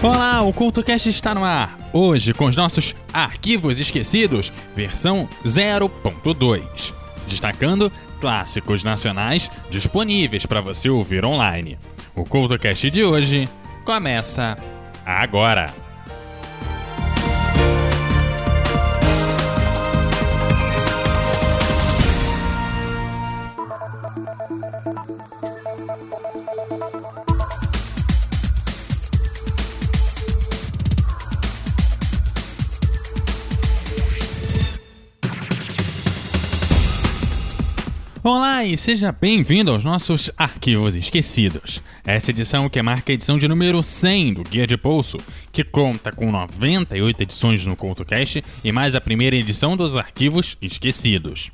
Olá, 0.00 0.42
o 0.42 0.52
CultoCast 0.52 1.08
está 1.08 1.34
no 1.34 1.42
ar. 1.42 1.76
Hoje 1.92 2.32
com 2.32 2.44
os 2.44 2.54
nossos 2.54 2.94
arquivos 3.12 3.80
esquecidos, 3.80 4.52
versão 4.74 5.28
0.2. 5.44 6.94
Destacando 7.26 7.90
clássicos 8.20 8.84
nacionais 8.84 9.50
disponíveis 9.68 10.46
para 10.46 10.60
você 10.60 10.88
ouvir 10.88 11.24
online. 11.24 11.76
O 12.14 12.24
CultoCast 12.24 12.88
de 12.90 13.02
hoje 13.02 13.48
começa 13.84 14.56
agora. 15.04 15.66
Olá 38.24 38.64
e 38.64 38.76
seja 38.76 39.12
bem-vindo 39.12 39.70
aos 39.70 39.84
nossos 39.84 40.28
arquivos 40.36 40.96
esquecidos. 40.96 41.80
Essa 42.04 42.32
edição 42.32 42.68
que 42.68 42.82
marca 42.82 43.12
a 43.12 43.14
edição 43.14 43.38
de 43.38 43.46
número 43.46 43.80
100 43.80 44.34
do 44.34 44.42
Guia 44.42 44.66
de 44.66 44.76
Pulso, 44.76 45.18
que 45.52 45.62
conta 45.62 46.10
com 46.10 46.32
98 46.32 47.22
edições 47.22 47.64
no 47.64 47.76
CultoCast 47.76 48.44
e 48.64 48.72
mais 48.72 48.96
a 48.96 49.00
primeira 49.00 49.36
edição 49.36 49.76
dos 49.76 49.96
arquivos 49.96 50.58
esquecidos. 50.60 51.52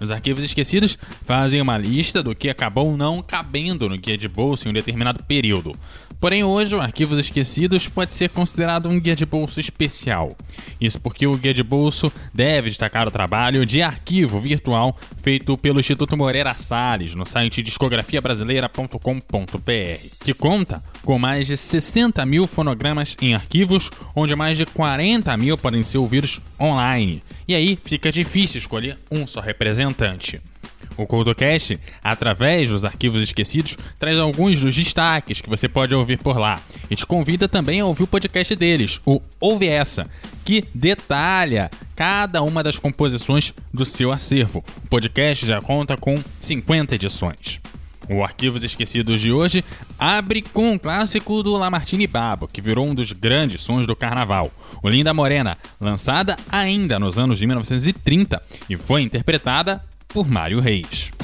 Os 0.00 0.10
arquivos 0.10 0.42
esquecidos 0.42 0.98
fazem 1.24 1.60
uma 1.60 1.76
lista 1.76 2.22
do 2.22 2.34
que 2.34 2.48
acabou 2.48 2.96
não 2.96 3.22
cabendo 3.22 3.88
no 3.88 3.98
guia 3.98 4.16
de 4.16 4.28
bolso 4.28 4.66
em 4.66 4.70
um 4.70 4.74
determinado 4.74 5.22
período. 5.24 5.72
Porém, 6.20 6.42
hoje 6.42 6.74
o 6.74 6.80
Arquivos 6.80 7.18
Esquecidos 7.18 7.86
pode 7.88 8.16
ser 8.16 8.30
considerado 8.30 8.88
um 8.88 8.98
guia 8.98 9.14
de 9.14 9.26
bolso 9.26 9.60
especial. 9.60 10.34
Isso 10.80 10.98
porque 11.00 11.26
o 11.26 11.36
guia 11.36 11.52
de 11.52 11.62
bolso 11.62 12.10
deve 12.32 12.70
destacar 12.70 13.06
o 13.06 13.10
trabalho 13.10 13.66
de 13.66 13.82
arquivo 13.82 14.40
virtual 14.40 14.96
feito 15.22 15.56
pelo 15.58 15.78
Instituto 15.78 16.16
Moreira 16.16 16.54
Salles 16.54 17.14
no 17.14 17.26
site 17.26 17.62
discografiabrasileira.com.br, 17.62 20.24
que 20.24 20.32
conta 20.32 20.82
com 21.04 21.18
mais 21.18 21.46
de 21.46 21.54
60 21.56 22.24
mil 22.24 22.46
fonogramas 22.46 23.14
em 23.20 23.34
arquivos, 23.34 23.90
onde 24.14 24.34
mais 24.34 24.56
de 24.56 24.64
40 24.64 25.36
mil 25.36 25.58
podem 25.58 25.82
ser 25.82 25.98
ouvidos 25.98 26.40
online. 26.58 27.22
E 27.46 27.54
aí 27.54 27.78
fica 27.84 28.10
difícil 28.10 28.58
escolher 28.58 28.96
um 29.10 29.26
só 29.26 29.40
representante. 29.40 30.40
O 30.96 31.06
CultoCast, 31.06 31.78
através 32.02 32.70
dos 32.70 32.84
arquivos 32.84 33.20
esquecidos, 33.20 33.76
traz 33.98 34.18
alguns 34.18 34.60
dos 34.60 34.74
destaques 34.74 35.40
que 35.40 35.48
você 35.48 35.68
pode 35.68 35.94
ouvir 35.94 36.18
por 36.18 36.38
lá. 36.38 36.58
E 36.90 36.96
te 36.96 37.04
convida 37.04 37.48
também 37.48 37.80
a 37.80 37.86
ouvir 37.86 38.04
o 38.04 38.06
podcast 38.06 38.54
deles, 38.56 39.00
o 39.04 39.20
Ouve 39.38 39.68
Essa, 39.68 40.06
que 40.44 40.64
detalha 40.74 41.70
cada 41.94 42.42
uma 42.42 42.62
das 42.62 42.78
composições 42.78 43.52
do 43.72 43.84
seu 43.84 44.10
acervo. 44.10 44.64
O 44.84 44.88
podcast 44.88 45.44
já 45.44 45.60
conta 45.60 45.96
com 45.96 46.14
50 46.40 46.94
edições. 46.94 47.60
O 48.08 48.22
Arquivos 48.22 48.62
Esquecidos 48.62 49.20
de 49.20 49.32
hoje 49.32 49.64
abre 49.98 50.40
com 50.40 50.72
um 50.72 50.78
clássico 50.78 51.42
do 51.42 51.56
Lamartine 51.56 52.06
Babo, 52.06 52.46
que 52.46 52.60
virou 52.60 52.86
um 52.86 52.94
dos 52.94 53.12
grandes 53.12 53.62
sons 53.62 53.86
do 53.86 53.96
carnaval, 53.96 54.52
o 54.82 54.88
Linda 54.88 55.12
Morena, 55.12 55.58
lançada 55.80 56.36
ainda 56.48 56.98
nos 56.98 57.18
anos 57.18 57.38
de 57.38 57.46
1930 57.46 58.40
e 58.70 58.76
foi 58.76 59.02
interpretada 59.02 59.82
por 60.16 60.30
Mário 60.30 60.62
Reis. 60.62 61.15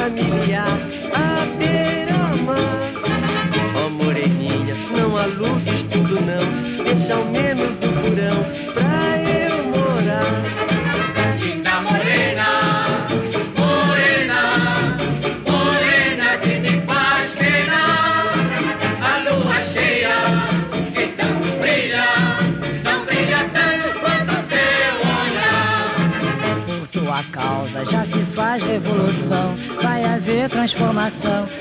I 0.00 0.08
mean. 0.08 0.39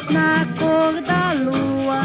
Na 0.10 0.46
cor 0.60 1.02
da 1.02 1.34
lua. 1.34 2.02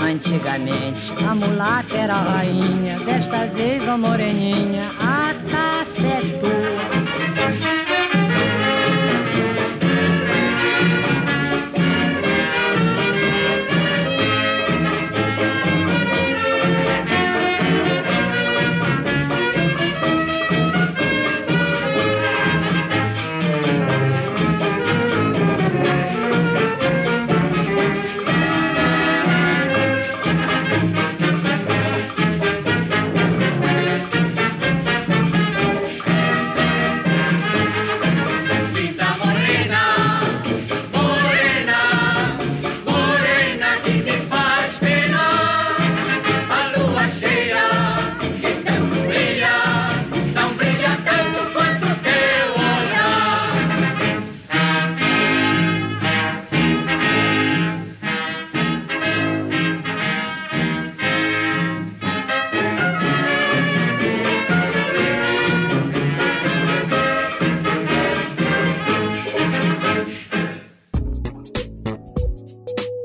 Antigamente 0.00 1.12
a 1.24 1.34
mulata 1.34 1.94
era 1.94 2.16
a 2.16 2.24
rainha, 2.24 2.98
desta 3.00 3.46
vez 3.46 3.86
a 3.88 3.96
moreninha, 3.96 4.90
a 4.98 5.15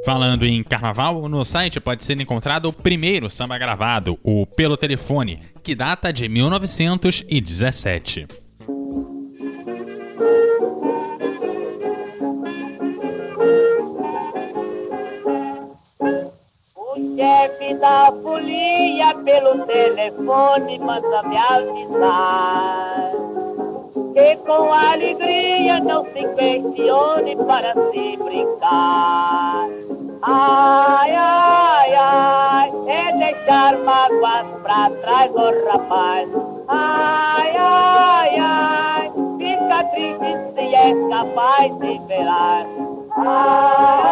Falando 0.04 0.48
em 0.48 0.64
carnaval, 0.64 1.30
no 1.30 1.46
site 1.46 1.80
pode 1.80 2.04
ser 2.04 2.20
encontrado 2.20 2.68
o 2.68 2.74
primeiro 2.74 3.30
samba 3.30 3.56
gravado, 3.60 4.18
o 4.24 4.48
Pelo 4.48 4.76
Telefone, 4.76 5.38
que 5.62 5.76
data 5.76 6.12
de 6.12 6.28
1917. 6.28 8.26
O 16.76 16.96
chefe 17.16 17.76
da 17.76 18.12
folia 18.24 19.14
pelo 19.24 19.64
telefone 19.68 20.80
manda 20.80 21.22
me 21.24 21.38
avisar 21.38 23.12
que 24.14 24.36
com 24.38 24.74
alegria 24.74 25.80
não 25.80 26.04
se 26.06 26.28
questione 26.36 27.36
para 27.46 27.74
se 27.74 28.18
brincar. 28.18 29.51
Ai, 30.34 31.14
ai, 31.14 31.94
ai, 31.96 32.72
é 32.88 33.12
deixar 33.18 33.78
mágoas 33.80 34.46
pra 34.64 34.90
trás, 35.02 35.32
oh 35.36 35.52
rapaz. 35.70 36.30
Ai, 36.70 37.58
ai, 37.58 38.40
ai, 38.40 39.12
fica 39.38 39.84
triste 39.92 40.32
se 40.56 40.74
é 40.74 41.10
capaz 41.10 41.78
de 41.80 42.00
velar. 42.08 42.66
Ai, 43.18 44.11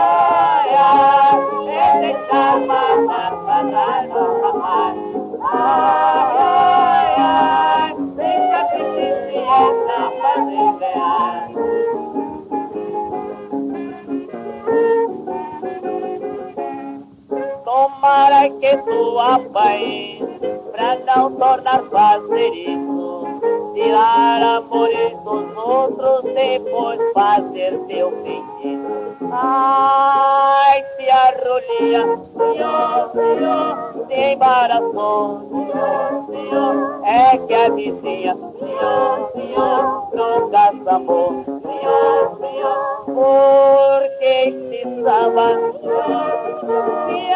tu 19.19 19.21
apanhe 19.21 20.23
pra 20.71 20.95
não 20.99 21.31
tornar 21.33 21.83
fazer 21.91 22.53
isso. 22.53 23.27
Tirar 23.73 24.41
amores 24.41 25.11
dos 25.23 25.57
outros, 25.57 26.33
depois 26.33 26.99
fazer 27.13 27.77
teu 27.87 28.11
feitiço. 28.23 29.29
Ai, 29.31 30.83
se 30.95 31.09
a 31.09 31.33
rolinha, 31.43 32.19
senhor, 32.37 33.11
senhor, 33.11 34.07
se 34.07 34.33
embaraçou, 34.33 35.41
senhor, 35.49 36.25
senhor, 36.29 37.01
é 37.03 37.37
que 37.37 37.53
a 37.53 37.69
vizinha, 37.69 38.37
senhor, 38.57 39.31
senhor, 39.33 40.09
nunca 40.13 40.95
amor, 40.95 41.43
senhor, 41.45 42.37
senhor, 42.39 43.03
porque 43.05 44.25
este 44.47 45.03
samba, 45.03 45.49
senhor, 45.79 47.05
se 47.07 47.33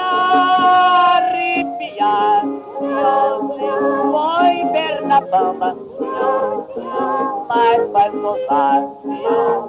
foi 5.14 5.22
ver 5.22 5.22
na 5.22 5.22
bamba, 5.22 5.78
senhor, 5.98 6.68
senhor, 6.74 7.46
mas 7.48 7.92
vai 7.92 8.12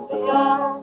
senhor. 0.09 0.81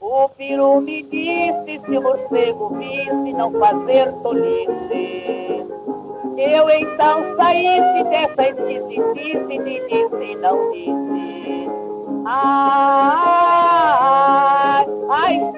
O 0.00 0.28
peru 0.36 0.80
me 0.80 1.02
disse 1.04 1.80
se 1.84 1.98
o 1.98 2.02
morcego 2.02 2.68
visse 2.76 3.32
não 3.32 3.52
fazer 3.52 4.12
tolice. 4.22 5.66
Eu 6.36 6.70
então 6.70 7.36
saísse 7.36 8.04
dessa 8.04 8.48
esquisitice 8.48 9.52
e 9.52 9.80
disse 9.88 10.34
não 10.36 10.70
disse. 10.72 11.70
Ai, 12.24 13.69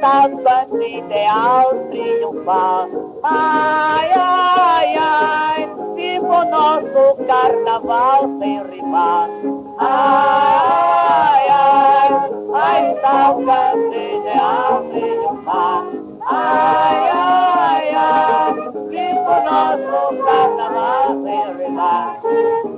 a 0.02 0.26
estátua 0.26 0.66
de 0.72 0.98
ideal 0.98 1.74
triunfar. 1.90 2.88
Ai, 3.22 4.10
ai, 4.12 4.96
ai, 4.96 5.70
viva 5.94 6.40
o 6.40 6.44
nosso 6.44 7.24
carnaval 7.24 8.28
sem 8.40 8.62
rimar. 8.64 9.30
Ai, 9.78 11.48
ai, 11.48 12.10
a 12.52 12.90
estátua 12.90 13.74
de 13.90 14.16
ideal 14.18 14.84
triunfar. 14.90 15.84
Ai, 16.26 17.10
ai, 17.14 17.94
ai, 17.94 18.54
viva 18.88 19.38
o 19.38 19.44
nosso 19.44 20.24
carnaval 20.24 21.22
sem 21.22 21.56
rimar. 21.58 22.71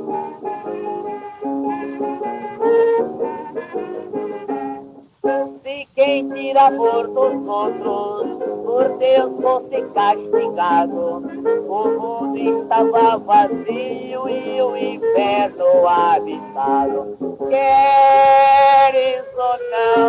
Tira 6.55 6.69
amor 6.69 7.09
dos 7.09 7.49
outros, 7.49 8.39
por 8.65 8.97
Deus 8.99 9.33
fosse 9.43 9.83
castigado, 9.93 11.23
o 11.69 11.89
mundo 11.89 12.37
estava 12.37 13.19
vazio 13.19 14.29
e 14.29 14.63
o 14.63 14.77
inferno 14.77 15.87
habitado. 15.87 17.19
Queres 17.49 19.25
ou 19.37 19.59
não, 19.73 20.09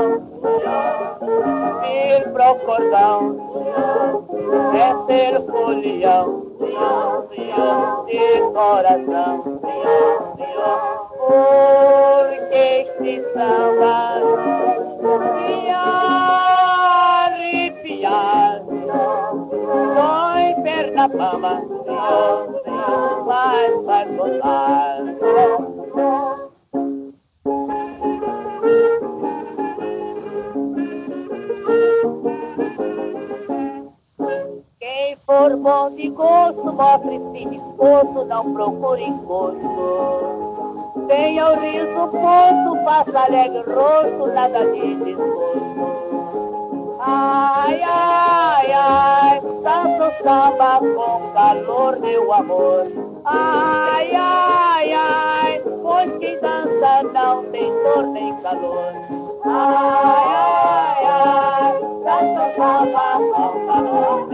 vir 1.82 2.32
pro 2.32 2.56
cordão, 2.64 3.20
é 4.76 4.88
ser 5.08 5.42
folião, 5.48 6.46
de 8.06 8.42
coração, 8.54 9.34
porque 11.18 12.56
este 12.56 13.14
samba 13.34 13.75
gosto, 36.16 36.74
mostre-se 36.74 37.46
disposto, 37.50 38.26
não 38.26 38.54
procure 38.54 39.04
encosto. 39.04 40.36
Tenha 41.08 41.52
o 41.52 41.60
riso 41.60 42.08
posto, 42.08 42.84
faça 42.84 43.20
alegre 43.20 43.64
rosto, 43.74 44.28
nada 44.34 44.66
de 44.72 44.96
desgosto. 44.96 45.76
Ai, 47.00 47.82
ai, 47.84 48.72
ai, 48.72 49.42
tanto 49.64 50.24
samba 50.24 50.80
com 50.80 51.32
calor 51.34 52.00
meu 52.00 52.34
amor. 52.34 52.92
Ai, 53.26 54.16
ai, 54.16 54.94
ai, 54.94 55.62
pois 55.84 56.18
quem 56.18 56.40
dança 56.40 57.04
não 57.14 57.44
tem 57.52 57.72
dor 57.84 58.08
nem 58.08 58.34
calor. 58.38 58.94
Ai, 59.44 60.26
ai, 60.34 61.06
ai, 61.06 61.74
tanto 62.04 62.56
samba 62.56 63.20
com 63.20 63.66
calor 63.68 64.28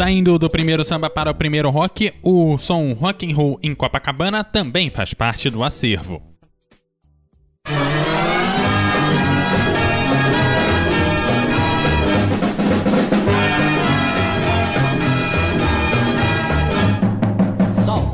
Saindo 0.00 0.38
do 0.38 0.48
primeiro 0.48 0.82
samba 0.82 1.10
para 1.10 1.30
o 1.30 1.34
primeiro 1.34 1.68
rock, 1.68 2.10
o 2.22 2.56
som 2.56 2.94
rock 2.94 3.30
and 3.30 3.36
roll 3.36 3.58
em 3.62 3.74
Copacabana 3.74 4.42
também 4.42 4.88
faz 4.88 5.12
parte 5.12 5.50
do 5.50 5.62
acervo. 5.62 6.22
Soul, 17.84 18.10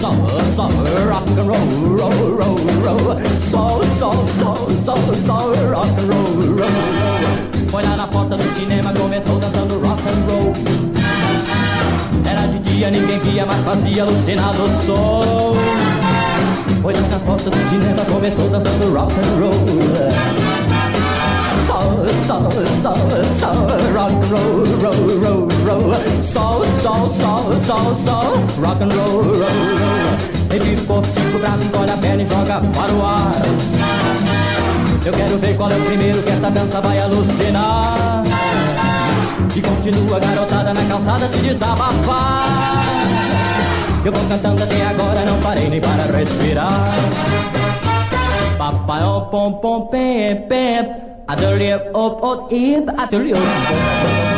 soul, 0.00 0.28
soul, 0.56 0.72
rock 1.06 1.30
and 1.38 1.44
roll, 1.44 1.68
roll, 1.96 2.10
roll, 2.38 2.58
roll. 2.82 3.20
Soul, 3.48 3.84
soul, 4.00 4.26
soul, 4.40 4.68
soul, 4.84 5.14
soul, 5.24 5.54
rock 5.70 6.00
and 6.00 6.12
roll, 6.12 6.24
roll, 6.24 6.56
roll. 6.56 7.68
Foi 7.70 7.84
lá 7.84 7.96
na 7.96 8.08
porta 8.08 8.36
do 8.36 8.58
cinema, 8.58 8.92
começou 8.92 9.38
dançando 9.38 9.78
rock 9.78 10.02
and 10.08 10.32
roll. 10.32 10.87
Era 12.24 12.46
de 12.48 12.58
dia, 12.60 12.90
ninguém 12.90 13.18
via, 13.20 13.46
mas 13.46 13.64
fazia 13.64 14.02
alucinar 14.02 14.52
do 14.54 14.86
sol. 14.86 15.56
Foi 16.82 16.92
na 16.94 17.18
porta 17.20 17.50
do 17.50 17.68
cinema, 17.68 18.04
começou 18.04 18.48
dançando 18.48 18.94
rock 18.94 19.12
and 19.18 19.40
roll. 19.40 19.52
Soul, 21.66 22.06
soul, 22.26 22.50
soul, 22.82 22.96
soul, 23.40 23.68
rock 23.94 24.14
and 24.14 24.28
roll, 24.30 24.64
roll, 24.82 25.02
roll, 25.22 25.48
roll, 25.66 25.94
soul, 26.22 26.64
soul, 26.82 27.08
soul, 27.10 27.60
soul, 27.66 27.94
soul, 27.96 28.32
rock 28.62 28.82
and 28.82 28.88
roll, 28.88 29.22
roll, 29.22 29.34
roll. 29.34 30.28
Revira 30.50 30.80
o 30.80 30.86
corpo, 30.86 31.08
estica 31.08 31.36
o 31.36 31.40
braço, 31.40 31.92
a 31.92 31.96
perna 31.98 32.22
e 32.22 32.26
joga 32.26 32.60
para 32.60 32.92
o 32.92 33.04
ar. 33.04 33.32
Eu 35.04 35.12
quero 35.12 35.38
ver 35.38 35.56
qual 35.56 35.70
é 35.70 35.76
o 35.76 35.80
primeiro 35.84 36.22
que 36.22 36.30
essa 36.30 36.50
dança 36.50 36.80
vai 36.80 36.98
alucinar. 37.00 38.24
Continua 39.78 40.18
garotada 40.18 40.74
na 40.74 40.84
calçada 40.86 41.28
se 41.28 41.38
desabafar. 41.38 42.84
Eu 44.04 44.12
vou 44.12 44.28
cantando 44.28 44.60
até 44.60 44.84
agora, 44.84 45.20
não 45.24 45.38
parei 45.38 45.68
nem 45.68 45.80
para 45.80 46.02
respirar. 46.18 46.90
Papai, 48.58 49.04
oh, 49.04 49.20
pom, 49.26 49.52
pom, 49.52 49.86
pem, 49.86 50.34
pem. 50.48 50.96
Adorei, 51.28 51.74
op, 51.94 52.24
op, 52.24 52.52
ip, 52.52 52.88
adorei, 52.98 53.32
op, 53.34 54.37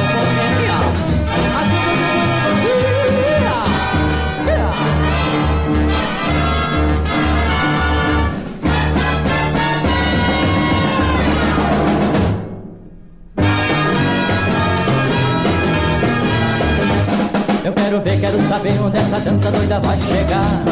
saber 18.51 18.83
onde 18.83 18.97
essa 18.97 19.21
dança 19.21 19.49
doida 19.53 19.79
vai 19.79 19.97
chegar. 20.01 20.65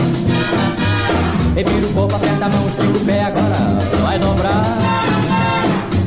Revira 1.55 1.87
o 1.87 1.95
corpo, 1.95 2.17
aperta 2.17 2.47
a 2.47 2.49
mão, 2.49 2.67
estica 2.67 2.99
o 2.99 3.05
pé, 3.05 3.23
agora 3.23 3.79
vai 4.03 4.19
dobrar. 4.19 4.65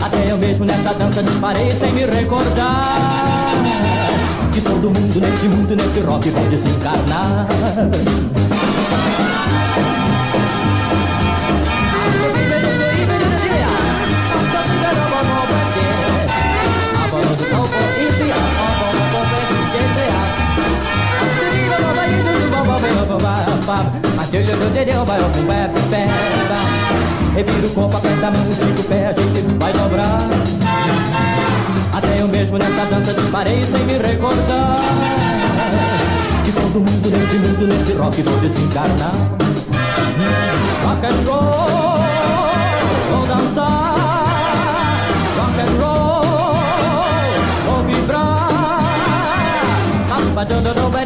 Até 0.02 0.32
eu 0.34 0.38
mesmo 0.38 0.66
nessa 0.66 0.94
dança 0.94 1.24
disparei 1.24 1.72
sem 1.72 1.94
me 1.94 2.04
recordar. 2.04 2.84
Que 4.52 4.60
sou 4.60 4.80
do 4.80 4.90
mundo, 4.90 5.22
nesse 5.22 5.48
mundo, 5.48 5.74
nesse 5.74 6.02
rock 6.02 6.30
vou 6.32 6.44
desencarnar. 6.50 7.48
Revira 27.34 27.66
o 27.66 27.70
corpo, 27.70 27.96
aperta 27.96 28.28
a 28.28 28.32
mão, 28.32 28.42
estica 28.52 28.82
o 28.82 28.84
pé, 28.84 29.08
a 29.08 29.14
gente 29.14 29.56
vai 29.58 29.72
dobrar. 29.72 30.20
Até 31.94 32.22
eu 32.22 32.28
mesmo 32.28 32.58
nessa 32.58 32.86
dança 32.86 33.14
disparei 33.14 33.64
sem 33.64 33.84
me 33.86 33.94
recordar. 33.94 34.82
Que 36.44 36.52
sou 36.52 36.70
do 36.70 36.82
mundo, 36.82 37.10
nesse 37.10 37.36
mundo, 37.38 37.68
nesse 37.68 37.94
rock 37.94 38.22
vou 38.22 38.38
desencarnar. 38.38 39.14
Rock 40.84 41.06
and 41.06 41.24
roll, 41.26 41.98
vou 43.12 43.26
dançar. 43.26 44.26
Rock 45.38 45.62
and 45.62 45.74
roll, 45.82 46.56
vou 47.66 47.84
vibrar. 47.86 48.82
Rock 50.10 51.01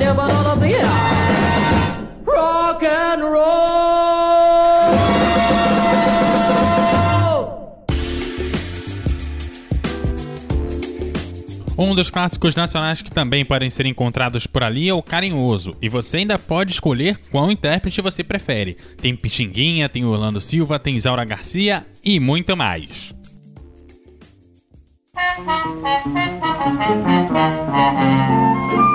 Um 11.77 11.94
dos 11.94 12.10
clássicos 12.10 12.55
nacionais 12.55 13.01
que 13.01 13.12
também 13.12 13.44
podem 13.44 13.70
ser 13.70 13.86
encontrados 13.86 14.48
por 14.48 14.63
ali 14.63 14.88
é 14.88 14.94
o 14.94 15.03
Carinhoso, 15.03 15.75
e 15.82 15.89
você 15.89 16.17
ainda 16.17 16.39
pode 16.39 16.72
escolher 16.72 17.20
qual 17.29 17.51
intérprete 17.51 18.01
você 18.01 18.24
prefere. 18.24 18.77
Tem 19.01 19.13
Pixinguinha, 19.15 19.89
tem 19.89 20.05
Orlando 20.05 20.39
Silva, 20.39 20.79
tem 20.79 20.96
Isaura 20.96 21.25
Garcia 21.25 21.86
e 22.03 22.17
muito 22.20 22.55
mais. 22.55 23.13
Música 25.38 26.05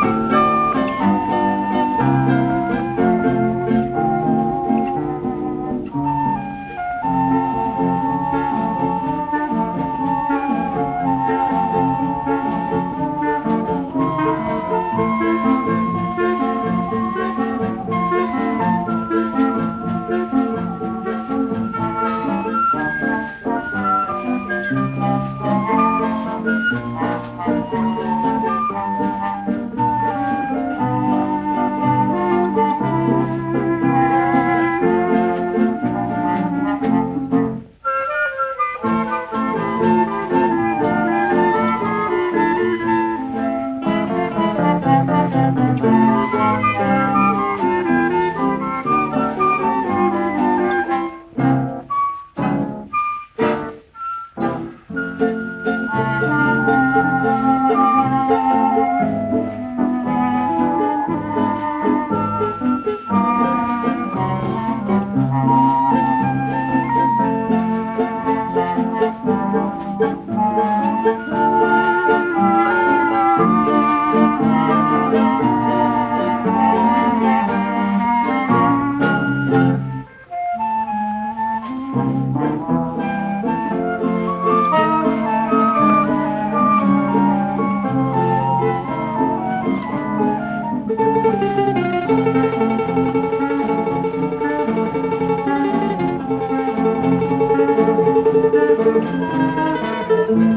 Música 99.11 100.50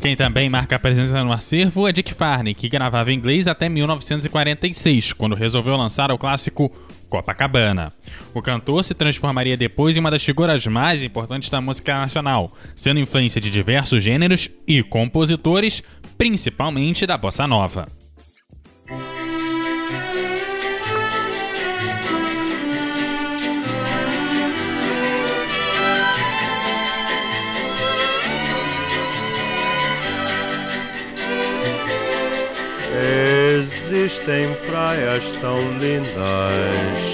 Quem 0.00 0.14
também 0.14 0.48
marca 0.48 0.78
presença 0.78 1.22
no 1.24 1.32
acervo 1.32 1.88
é 1.88 1.92
Dick 1.92 2.14
Farney, 2.14 2.54
que 2.54 2.68
gravava 2.68 3.12
em 3.12 3.16
inglês 3.16 3.48
até 3.48 3.68
1946, 3.68 5.12
quando 5.12 5.34
resolveu 5.34 5.76
lançar 5.76 6.12
o 6.12 6.18
clássico 6.18 6.70
Copacabana. 7.08 7.92
O 8.32 8.40
cantor 8.40 8.84
se 8.84 8.94
transformaria 8.94 9.56
depois 9.56 9.96
em 9.96 10.00
uma 10.00 10.10
das 10.10 10.22
figuras 10.22 10.64
mais 10.66 11.02
importantes 11.02 11.50
da 11.50 11.60
música 11.60 11.98
nacional, 11.98 12.52
sendo 12.76 13.00
influência 13.00 13.40
de 13.40 13.50
diversos 13.50 14.02
gêneros 14.02 14.48
e 14.66 14.82
compositores, 14.84 15.82
principalmente 16.16 17.04
da 17.04 17.18
bossa 17.18 17.46
nova. 17.46 17.88
Existem 33.90 34.54
praias 34.66 35.24
tão 35.40 35.78
lindas, 35.78 36.12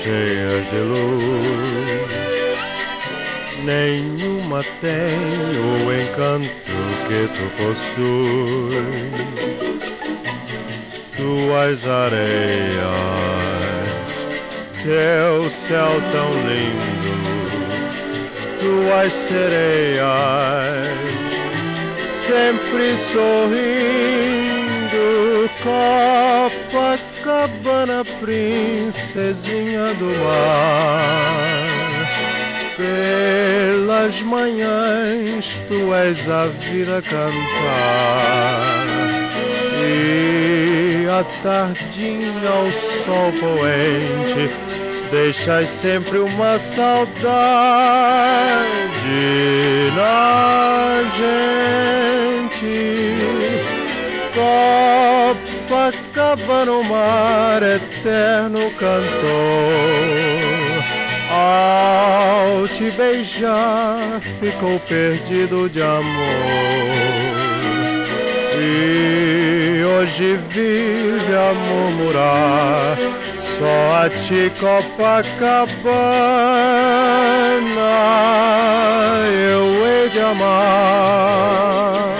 cheias 0.03 0.69
de 0.71 0.79
luz. 0.79 2.11
Nenhuma 3.63 4.65
tem 4.81 5.21
o 5.57 5.93
encanto 5.93 6.49
que 7.07 7.29
tu 7.29 7.45
possuis. 7.57 9.15
Tuas 11.17 11.87
areias, 11.87 12.75
teu 14.83 15.49
céu 15.69 16.03
tão 16.11 16.31
lindo, 16.49 17.15
tuas 18.59 19.13
sereias, 19.29 20.03
sempre 22.27 22.99
sorrindo 23.13 24.34
Copacabana, 27.25 28.05
princesinha 28.21 29.95
do 29.95 30.11
mar. 30.23 31.65
Pelas 32.77 34.21
manhãs 34.23 35.47
tu 35.69 35.95
és 35.95 36.29
a 36.29 36.47
vida 36.49 37.01
cantar. 37.01 38.87
E 39.81 41.07
à 41.09 41.25
tardinha 41.43 42.51
ao 42.51 42.71
sol 43.07 43.33
poente 43.41 44.51
deixas 45.11 45.71
sempre 45.81 46.19
uma 46.19 46.59
saudade 46.59 47.15
na 49.97 51.03
gente. 51.17 51.64
Copacabana, 56.35 56.65
no 56.65 56.83
mar 56.83 57.63
eterno 57.63 58.71
cantou. 58.73 59.71
Ao 61.31 62.69
te 62.69 62.91
beijar, 62.91 64.21
ficou 64.41 64.81
perdido 64.81 65.69
de 65.71 65.81
amor. 65.83 66.05
E 68.57 69.85
hoje 69.85 70.37
vive 70.51 71.35
a 71.35 71.55
murmurar. 71.55 72.99
Só 73.59 74.05
a 74.05 74.11
ti, 74.27 74.51
Copacabana, 74.59 75.15
eu 79.29 79.87
hei 79.87 80.09
de 80.11 80.21
amar. 80.21 82.14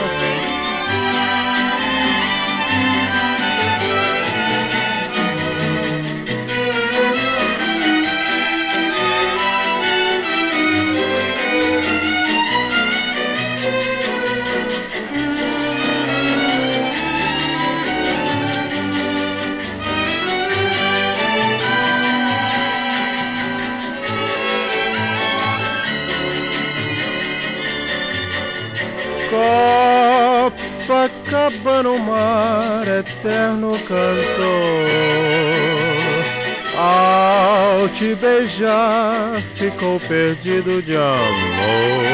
Beijar, 38.55 39.43
ficou 39.57 39.99
perdido 40.01 40.83
de 40.83 40.97
amor. 40.97 42.05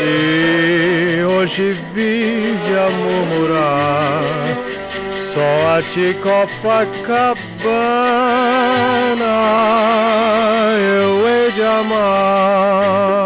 E 0.00 1.22
hoje 1.24 1.76
vive 1.94 2.78
a 2.78 2.90
murmurar. 2.90 4.22
Só 5.34 5.76
a 5.76 5.82
ti, 5.92 6.16
Copacabana, 6.22 7.36
eu 10.78 11.28
hei 11.28 11.52
de 11.52 11.62
amar. 11.62 13.17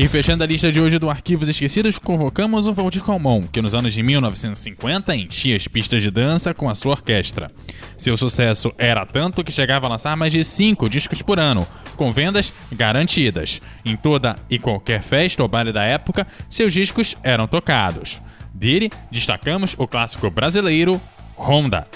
E 0.00 0.06
fechando 0.06 0.44
a 0.44 0.46
lista 0.46 0.70
de 0.70 0.80
hoje 0.80 0.96
do 0.96 1.10
Arquivos 1.10 1.48
Esquecidos, 1.48 1.98
convocamos 1.98 2.68
o 2.68 2.72
Valdir 2.72 3.02
Calmon, 3.02 3.48
que 3.48 3.60
nos 3.60 3.74
anos 3.74 3.92
de 3.92 4.00
1950 4.00 5.16
enchia 5.16 5.56
as 5.56 5.66
pistas 5.66 6.04
de 6.04 6.08
dança 6.08 6.54
com 6.54 6.70
a 6.70 6.74
sua 6.76 6.92
orquestra. 6.92 7.50
Seu 7.96 8.16
sucesso 8.16 8.72
era 8.78 9.04
tanto 9.04 9.42
que 9.42 9.50
chegava 9.50 9.86
a 9.86 9.90
lançar 9.90 10.16
mais 10.16 10.32
de 10.32 10.44
5 10.44 10.88
discos 10.88 11.20
por 11.20 11.40
ano, 11.40 11.66
com 11.96 12.12
vendas 12.12 12.52
garantidas. 12.70 13.60
Em 13.84 13.96
toda 13.96 14.36
e 14.48 14.56
qualquer 14.56 15.02
festa 15.02 15.42
ou 15.42 15.48
baile 15.48 15.72
da 15.72 15.82
época, 15.82 16.24
seus 16.48 16.72
discos 16.72 17.16
eram 17.24 17.48
tocados. 17.48 18.22
Dele, 18.54 18.92
destacamos 19.10 19.74
o 19.76 19.88
clássico 19.88 20.30
brasileiro 20.30 21.00
Honda. 21.36 21.88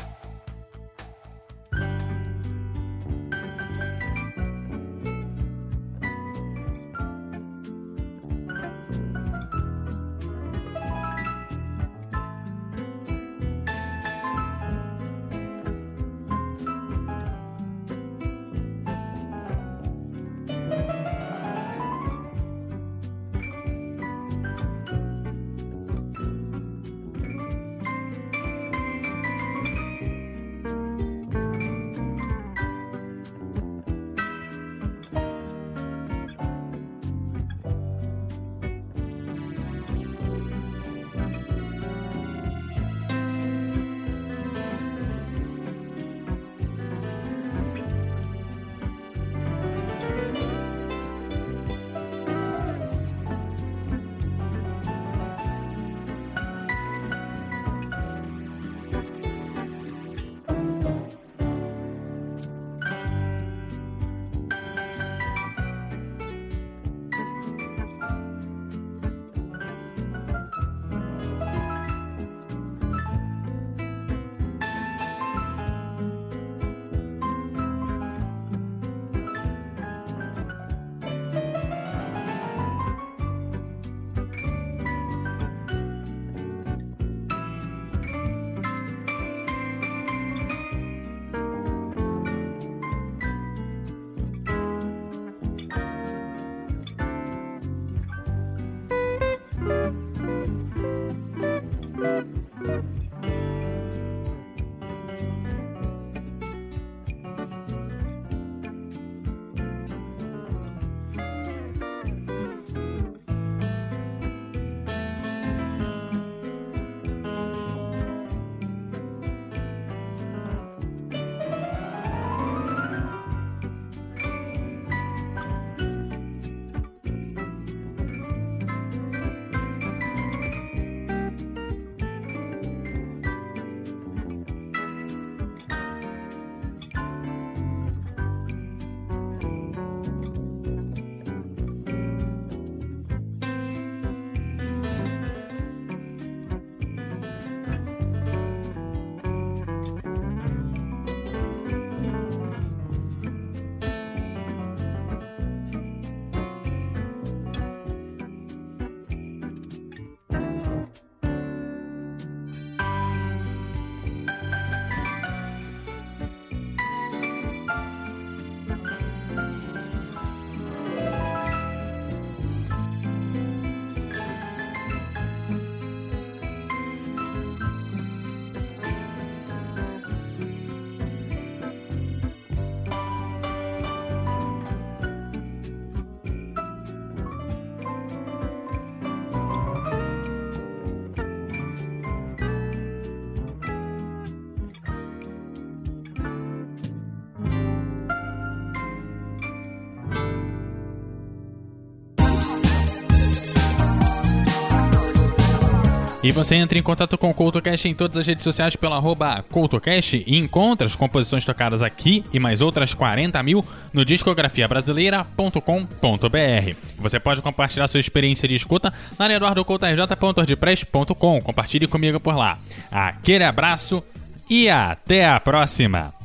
E 206.22 206.30
você 206.30 206.54
entra 206.54 206.78
em 206.78 206.82
contato 206.82 207.18
com 207.18 207.30
o 207.30 207.34
CoutoCast 207.34 207.88
em 207.88 207.94
todas 207.94 208.16
as 208.16 208.24
redes 208.26 208.44
sociais 208.44 208.76
pelo 208.76 208.94
arroba 208.94 209.44
CoutoCast 209.50 210.22
e 210.24 210.36
encontra 210.36 210.86
as 210.86 210.94
composições 210.94 211.44
tocadas 211.44 211.82
aqui 211.82 212.22
e 212.32 212.38
mais 212.38 212.60
outras 212.60 212.94
40 212.94 213.42
mil 213.42 213.64
no 213.92 214.04
discografiabrasileira.com.br. 214.04 216.76
Você 216.98 217.18
pode 217.18 217.42
compartilhar 217.42 217.88
sua 217.88 217.98
experiência 217.98 218.46
de 218.46 218.54
escuta 218.54 218.94
lá 219.18 219.26
no 219.26 219.34
eduardocoutorj.ordpress.com. 219.34 221.40
Compartilhe 221.40 221.88
comigo 221.88 222.20
por 222.20 222.36
lá. 222.36 222.56
Aquele 222.88 223.42
abraço 223.42 224.00
e 224.48 224.70
até 224.70 225.26
a 225.26 225.40
próxima! 225.40 226.21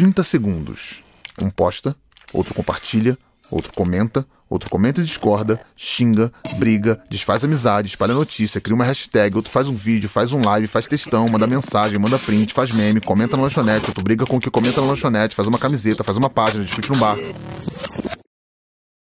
30 0.00 0.24
segundos. 0.24 1.02
Um 1.38 1.50
posta, 1.50 1.94
outro 2.32 2.54
compartilha, 2.54 3.18
outro 3.50 3.70
comenta, 3.74 4.26
outro 4.48 4.70
comenta 4.70 5.02
e 5.02 5.04
discorda, 5.04 5.60
xinga, 5.76 6.32
briga, 6.56 7.04
desfaz 7.10 7.44
amizade, 7.44 7.88
espalha 7.88 8.14
notícia, 8.14 8.62
cria 8.62 8.74
uma 8.74 8.86
hashtag, 8.86 9.36
outro 9.36 9.52
faz 9.52 9.68
um 9.68 9.76
vídeo, 9.76 10.08
faz 10.08 10.32
um 10.32 10.40
live, 10.42 10.66
faz 10.66 10.86
textão, 10.86 11.28
manda 11.28 11.46
mensagem, 11.46 11.98
manda 11.98 12.18
print, 12.18 12.54
faz 12.54 12.70
meme, 12.70 12.98
comenta 12.98 13.36
na 13.36 13.42
lanchonete, 13.42 13.88
outro 13.88 14.02
briga 14.02 14.24
com 14.24 14.36
o 14.36 14.40
que 14.40 14.50
comenta 14.50 14.80
na 14.80 14.86
lanchonete, 14.86 15.36
faz 15.36 15.46
uma 15.46 15.58
camiseta, 15.58 16.02
faz 16.02 16.16
uma 16.16 16.30
página, 16.30 16.64
discute 16.64 16.88
no 16.88 16.96
bar. 16.96 17.18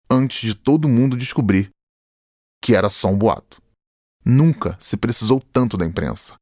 Antes 0.09 0.43
de 0.49 0.55
todo 0.55 0.89
mundo 0.89 1.17
descobrir 1.17 1.71
que 2.63 2.77
era 2.77 2.89
só 2.89 3.09
um 3.09 3.19
boato. 3.19 3.61
Nunca 4.25 4.77
se 4.79 4.97
precisou 4.97 5.43
tanto 5.53 5.77
da 5.77 5.85
imprensa. 5.85 6.33